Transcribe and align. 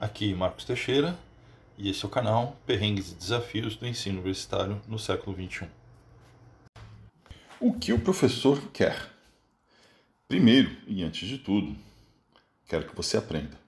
Aqui 0.00 0.32
Marcos 0.32 0.64
Teixeira 0.64 1.18
e 1.76 1.90
esse 1.90 2.04
é 2.04 2.06
o 2.06 2.10
canal 2.10 2.56
Perrengues 2.64 3.10
e 3.10 3.16
Desafios 3.16 3.74
do 3.74 3.84
Ensino 3.84 4.18
Universitário 4.18 4.80
no 4.86 4.96
século 4.96 5.34
XXI. 5.34 5.68
O 7.58 7.72
que 7.72 7.92
o 7.92 7.98
professor 7.98 8.70
quer? 8.70 9.12
Primeiro 10.28 10.70
e 10.86 11.02
antes 11.02 11.28
de 11.28 11.36
tudo, 11.36 11.76
quero 12.68 12.86
que 12.86 12.94
você 12.94 13.16
aprenda. 13.16 13.58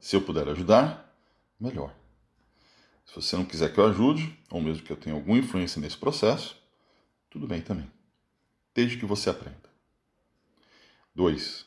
Se 0.00 0.16
eu 0.16 0.22
puder 0.22 0.48
ajudar, 0.48 1.14
melhor. 1.60 1.94
Se 3.04 3.14
você 3.14 3.36
não 3.36 3.44
quiser 3.44 3.74
que 3.74 3.78
eu 3.78 3.84
ajude, 3.84 4.34
ou 4.50 4.62
mesmo 4.62 4.82
que 4.82 4.90
eu 4.90 4.96
tenha 4.96 5.14
alguma 5.14 5.36
influência 5.36 5.82
nesse 5.82 5.98
processo, 5.98 6.56
tudo 7.28 7.46
bem 7.46 7.60
também. 7.60 7.92
Desde 8.74 8.96
que 8.96 9.04
você 9.04 9.28
aprenda. 9.28 9.68
2. 11.14 11.66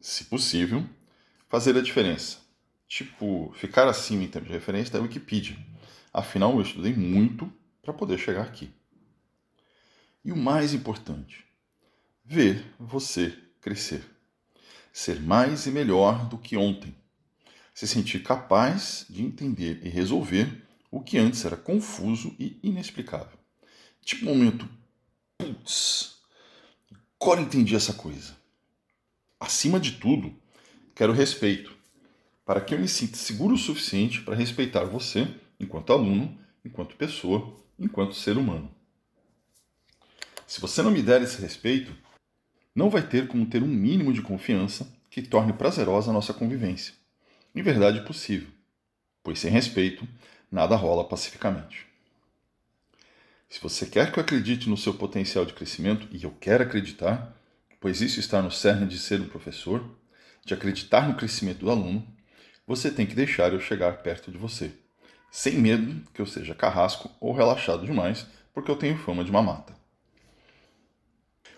Se 0.00 0.24
possível, 0.24 0.82
fazer 1.50 1.76
a 1.76 1.82
diferença 1.82 2.43
tipo, 2.94 3.52
ficar 3.56 3.88
acima 3.88 4.22
em 4.22 4.28
termos 4.28 4.48
de 4.48 4.54
referência 4.54 4.92
da 4.92 5.00
Wikipedia. 5.00 5.56
Afinal, 6.12 6.52
eu 6.52 6.62
estudei 6.62 6.94
muito 6.94 7.52
para 7.82 7.92
poder 7.92 8.18
chegar 8.18 8.42
aqui. 8.42 8.70
E 10.24 10.30
o 10.30 10.36
mais 10.36 10.72
importante, 10.72 11.44
ver 12.24 12.64
você 12.78 13.36
crescer. 13.60 14.04
Ser 14.92 15.20
mais 15.20 15.66
e 15.66 15.72
melhor 15.72 16.28
do 16.28 16.38
que 16.38 16.56
ontem. 16.56 16.94
Se 17.74 17.88
sentir 17.88 18.22
capaz 18.22 19.06
de 19.10 19.24
entender 19.24 19.84
e 19.84 19.88
resolver 19.88 20.64
o 20.88 21.00
que 21.00 21.18
antes 21.18 21.44
era 21.44 21.56
confuso 21.56 22.32
e 22.38 22.60
inexplicável. 22.62 23.36
Tipo 24.04 24.26
um 24.26 24.36
momento, 24.36 24.68
putz, 25.36 26.20
agora 27.20 27.40
entendi 27.40 27.74
essa 27.74 27.92
coisa. 27.92 28.36
Acima 29.40 29.80
de 29.80 29.98
tudo, 29.98 30.32
quero 30.94 31.12
respeito 31.12 31.73
para 32.44 32.60
que 32.60 32.74
eu 32.74 32.78
me 32.78 32.88
sinta 32.88 33.16
seguro 33.16 33.54
o 33.54 33.58
suficiente 33.58 34.20
para 34.20 34.34
respeitar 34.34 34.84
você 34.84 35.28
enquanto 35.58 35.92
aluno, 35.92 36.38
enquanto 36.64 36.96
pessoa, 36.96 37.56
enquanto 37.78 38.14
ser 38.14 38.36
humano. 38.36 38.70
Se 40.46 40.60
você 40.60 40.82
não 40.82 40.90
me 40.90 41.02
der 41.02 41.22
esse 41.22 41.40
respeito, 41.40 41.92
não 42.74 42.90
vai 42.90 43.02
ter 43.02 43.26
como 43.28 43.46
ter 43.46 43.62
um 43.62 43.68
mínimo 43.68 44.12
de 44.12 44.20
confiança 44.20 44.92
que 45.10 45.22
torne 45.22 45.52
prazerosa 45.52 46.10
a 46.10 46.14
nossa 46.14 46.34
convivência. 46.34 46.94
Em 47.54 47.62
verdade, 47.62 48.00
possível, 48.04 48.48
pois 49.22 49.38
sem 49.38 49.50
respeito, 49.50 50.06
nada 50.50 50.76
rola 50.76 51.04
pacificamente. 51.04 51.86
Se 53.48 53.60
você 53.60 53.86
quer 53.86 54.10
que 54.12 54.18
eu 54.18 54.22
acredite 54.22 54.68
no 54.68 54.76
seu 54.76 54.94
potencial 54.94 55.46
de 55.46 55.52
crescimento, 55.52 56.08
e 56.10 56.24
eu 56.24 56.32
quero 56.40 56.64
acreditar, 56.64 57.34
pois 57.80 58.00
isso 58.00 58.18
está 58.18 58.42
no 58.42 58.50
cerne 58.50 58.86
de 58.86 58.98
ser 58.98 59.20
um 59.20 59.28
professor, 59.28 59.88
de 60.44 60.52
acreditar 60.52 61.08
no 61.08 61.14
crescimento 61.14 61.60
do 61.60 61.70
aluno, 61.70 62.04
você 62.66 62.90
tem 62.90 63.06
que 63.06 63.14
deixar 63.14 63.52
eu 63.52 63.60
chegar 63.60 64.02
perto 64.02 64.30
de 64.30 64.38
você, 64.38 64.72
sem 65.30 65.58
medo 65.58 66.02
que 66.12 66.20
eu 66.20 66.26
seja 66.26 66.54
carrasco 66.54 67.10
ou 67.20 67.32
relaxado 67.32 67.84
demais, 67.84 68.26
porque 68.52 68.70
eu 68.70 68.76
tenho 68.76 68.96
fama 68.96 69.24
de 69.24 69.32
mamata. 69.32 69.74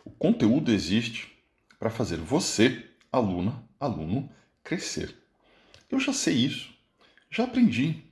O 0.04 0.10
conteúdo 0.10 0.72
existe 0.72 1.36
para 1.78 1.90
fazer 1.90 2.16
você, 2.16 2.84
aluna, 3.12 3.62
aluno, 3.78 4.30
crescer. 4.64 5.14
Eu 5.90 6.00
já 6.00 6.12
sei 6.12 6.34
isso, 6.34 6.72
já 7.30 7.44
aprendi, 7.44 8.02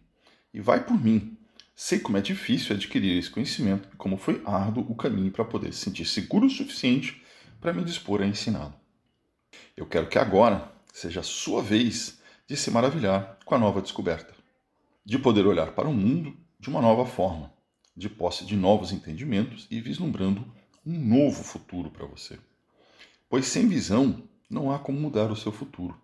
e 0.52 0.60
vai 0.60 0.84
por 0.84 1.02
mim. 1.02 1.36
Sei 1.74 1.98
como 1.98 2.16
é 2.16 2.20
difícil 2.20 2.76
adquirir 2.76 3.18
esse 3.18 3.30
conhecimento 3.30 3.88
e 3.92 3.96
como 3.96 4.16
foi 4.16 4.40
árduo 4.44 4.86
o 4.88 4.94
caminho 4.94 5.32
para 5.32 5.44
poder 5.44 5.72
se 5.72 5.80
sentir 5.80 6.04
seguro 6.04 6.46
o 6.46 6.50
suficiente 6.50 7.20
para 7.60 7.72
me 7.72 7.82
dispor 7.82 8.22
a 8.22 8.26
ensiná-lo. 8.26 8.74
Eu 9.76 9.86
quero 9.86 10.08
que 10.08 10.18
agora 10.18 10.70
seja 10.92 11.20
a 11.20 11.24
sua 11.24 11.60
vez 11.60 12.20
de 12.46 12.56
se 12.56 12.70
maravilhar 12.70 13.38
com 13.44 13.54
a 13.54 13.58
nova 13.58 13.80
descoberta, 13.80 14.34
de 15.04 15.18
poder 15.18 15.46
olhar 15.46 15.72
para 15.72 15.88
o 15.88 15.94
mundo 15.94 16.36
de 16.58 16.68
uma 16.68 16.82
nova 16.82 17.06
forma, 17.06 17.52
de 17.96 18.08
posse 18.08 18.44
de 18.44 18.56
novos 18.56 18.92
entendimentos 18.92 19.66
e 19.70 19.80
vislumbrando 19.80 20.44
um 20.84 20.98
novo 20.98 21.42
futuro 21.42 21.90
para 21.90 22.06
você. 22.06 22.38
Pois 23.28 23.46
sem 23.46 23.66
visão 23.66 24.22
não 24.48 24.70
há 24.70 24.78
como 24.78 25.00
mudar 25.00 25.30
o 25.30 25.36
seu 25.36 25.50
futuro. 25.50 25.98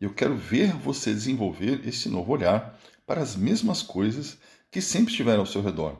Eu 0.00 0.12
quero 0.12 0.36
ver 0.36 0.74
você 0.74 1.12
desenvolver 1.12 1.86
esse 1.86 2.08
novo 2.08 2.32
olhar 2.32 2.78
para 3.06 3.20
as 3.20 3.34
mesmas 3.34 3.82
coisas 3.82 4.38
que 4.70 4.80
sempre 4.80 5.10
estiveram 5.10 5.40
ao 5.40 5.46
seu 5.46 5.62
redor, 5.62 5.98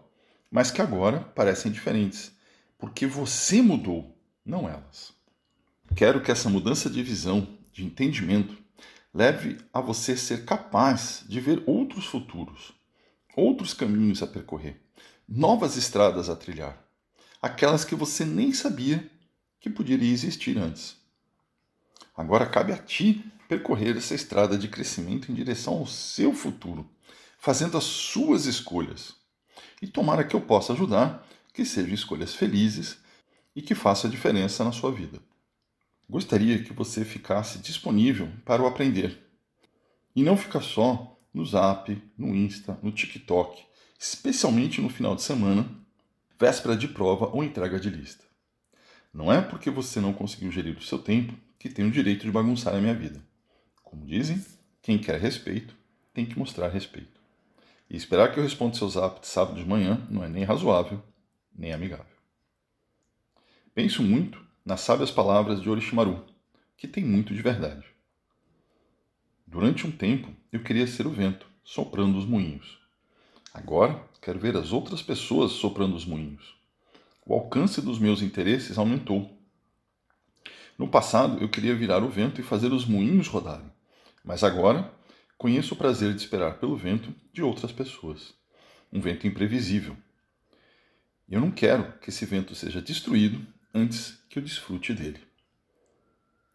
mas 0.51 0.71
que 0.71 0.81
agora 0.81 1.21
parecem 1.21 1.73
diferentes, 1.73 2.33
porque 2.79 3.07
você 3.07 3.61
mudou, 3.61 4.17
não 4.45 4.69
elas. 4.69 5.13
Quero 5.97 6.23
que 6.23 6.31
essa 6.31 6.49
mudança 6.49 6.89
de 6.89 7.03
visão, 7.03 7.59
de 7.73 7.85
entendimento, 7.85 8.57
leve 9.13 9.59
a 9.73 9.81
você 9.81 10.17
ser 10.17 10.45
capaz 10.45 11.25
de 11.29 11.41
ver 11.41 11.63
outros 11.67 12.07
futuros, 12.07 12.73
outros 13.37 13.75
caminhos 13.75 14.23
a 14.23 14.27
percorrer, 14.27 14.81
novas 15.29 15.77
estradas 15.77 16.29
a 16.29 16.37
trilhar, 16.37 16.83
aquelas 17.43 17.85
que 17.85 17.95
você 17.95 18.25
nem 18.25 18.53
sabia 18.53 19.11
que 19.61 19.69
poderia 19.69 20.13
existir 20.13 20.57
antes. 20.59 20.97
Agora 22.17 22.47
cabe 22.47 22.73
a 22.73 22.79
ti 22.79 23.25
percorrer 23.49 23.97
essa 23.97 24.15
estrada 24.15 24.57
de 24.57 24.69
crescimento 24.69 25.31
em 25.31 25.35
direção 25.35 25.75
ao 25.75 25.87
seu 25.87 26.33
futuro, 26.33 26.89
fazendo 27.39 27.77
as 27.77 27.85
suas 27.85 28.47
escolhas. 28.47 29.15
E 29.83 29.87
tomara 29.87 30.25
que 30.25 30.37
eu 30.37 30.41
possa 30.41 30.73
ajudar 30.73 31.27
que 31.53 31.65
sejam 31.65 31.95
escolhas 31.95 32.35
felizes 32.35 32.99
e 33.57 33.63
que 33.63 33.75
façam 33.75 34.09
a 34.09 34.13
diferença 34.13 34.63
na 34.63 34.73
sua 34.73 34.93
vida. 34.93 35.21
Gostaria 36.11 36.61
que 36.61 36.73
você 36.73 37.05
ficasse 37.05 37.61
disponível 37.61 38.29
para 38.45 38.61
o 38.61 38.67
aprender. 38.67 39.31
E 40.15 40.25
não 40.25 40.37
ficar 40.37 40.61
só 40.61 41.17
no 41.33 41.47
Zap, 41.47 42.03
no 42.19 42.35
Insta, 42.35 42.77
no 42.83 42.91
TikTok, 42.91 43.63
especialmente 43.97 44.81
no 44.81 44.89
final 44.89 45.15
de 45.15 45.23
semana, 45.23 45.71
véspera 46.37 46.77
de 46.77 46.89
prova 46.89 47.29
ou 47.29 47.45
entrega 47.45 47.79
de 47.79 47.89
lista. 47.89 48.25
Não 49.15 49.33
é 49.33 49.41
porque 49.41 49.71
você 49.71 50.01
não 50.01 50.13
conseguiu 50.13 50.51
gerir 50.51 50.77
o 50.77 50.83
seu 50.83 50.99
tempo 50.99 51.33
que 51.57 51.69
tem 51.69 51.87
o 51.87 51.93
direito 51.93 52.25
de 52.25 52.33
bagunçar 52.33 52.75
a 52.75 52.81
minha 52.81 52.95
vida. 52.95 53.25
Como 53.85 54.05
dizem, 54.05 54.45
quem 54.83 54.99
quer 54.99 55.21
respeito 55.21 55.77
tem 56.13 56.27
que 56.27 56.37
mostrar 56.37 56.71
respeito. 56.71 57.21
E 57.89 57.97
esperar 57.97 58.33
que 58.33 58.41
eu 58.41 58.43
responda 58.43 58.75
seu 58.75 58.89
zap 58.89 59.21
de 59.21 59.29
sábado 59.29 59.61
de 59.61 59.69
manhã 59.69 60.05
não 60.11 60.25
é 60.25 60.29
nem 60.29 60.43
razoável, 60.43 61.01
nem 61.57 61.73
amigável. 61.73 62.05
Penso 63.73 64.03
muito 64.03 64.50
nas 64.65 64.81
sábias 64.81 65.11
palavras 65.11 65.61
de 65.61 65.69
Orochimaru, 65.71 66.25
que 66.77 66.87
tem 66.87 67.05
muito 67.05 67.35
de 67.35 67.43
verdade. 67.43 67.87
Durante 69.47 69.87
um 69.87 69.91
tempo 69.91 70.29
eu 70.53 70.63
queria 70.63 70.87
ser 70.87 71.07
o 71.07 71.11
vento, 71.11 71.47
soprando 71.65 72.19
os 72.19 72.25
moinhos. 72.25 72.79
Agora 73.53 74.09
quero 74.21 74.39
ver 74.39 74.57
as 74.57 74.73
outras 74.73 75.03
pessoas 75.03 75.53
soprando 75.53 75.97
os 75.97 76.05
moinhos. 76.05 76.55
O 77.27 77.35
alcance 77.35 77.81
dos 77.81 77.99
meus 77.99 78.23
interesses 78.23 78.79
aumentou. 78.79 79.37
No 80.79 80.89
passado 80.89 81.43
eu 81.43 81.49
queria 81.49 81.75
virar 81.75 82.03
o 82.03 82.09
vento 82.09 82.41
e 82.41 82.45
fazer 82.45 82.73
os 82.73 82.85
moinhos 82.85 83.29
rodarem, 83.29 83.71
mas 84.25 84.45
agora 84.45 84.93
conheço 85.37 85.75
o 85.75 85.77
prazer 85.77 86.15
de 86.15 86.21
esperar 86.21 86.59
pelo 86.59 86.77
vento 86.77 87.15
de 87.33 87.43
outras 87.43 87.73
pessoas. 87.73 88.35
Um 88.93 89.01
vento 89.01 89.27
imprevisível. 89.27 89.97
Eu 91.29 91.41
não 91.41 91.51
quero 91.51 91.93
que 91.99 92.11
esse 92.11 92.27
vento 92.27 92.55
seja 92.55 92.83
destruído 92.83 93.47
antes 93.75 94.19
que 94.29 94.39
eu 94.39 94.43
desfrute 94.43 94.93
dele. 94.93 95.21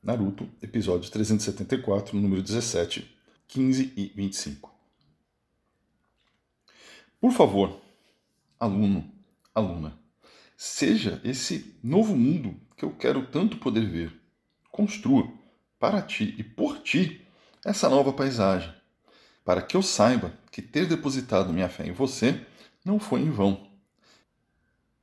Naruto, 0.01 0.47
episódios 0.61 1.09
374, 1.09 2.17
número 2.19 2.41
17, 2.41 3.09
15 3.47 3.93
e 3.95 4.11
25. 4.15 4.73
Por 7.19 7.31
favor, 7.31 7.81
aluno, 8.59 9.11
aluna, 9.53 9.97
seja 10.55 11.19
esse 11.23 11.75
novo 11.83 12.15
mundo 12.15 12.59
que 12.77 12.85
eu 12.85 12.91
quero 12.91 13.25
tanto 13.27 13.57
poder 13.57 13.85
ver. 13.85 14.13
Construa 14.71 15.31
para 15.79 16.01
ti 16.01 16.35
e 16.37 16.43
por 16.43 16.79
ti 16.79 17.25
essa 17.63 17.89
nova 17.89 18.13
paisagem, 18.13 18.71
para 19.44 19.61
que 19.61 19.75
eu 19.75 19.81
saiba 19.81 20.38
que 20.51 20.61
ter 20.61 20.88
depositado 20.88 21.51
minha 21.51 21.69
fé 21.69 21.88
em 21.88 21.91
você 21.91 22.45
não 22.83 23.00
foi 23.00 23.21
em 23.21 23.31
vão 23.31 23.75